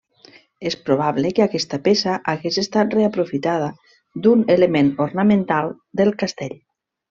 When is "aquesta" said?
1.45-1.79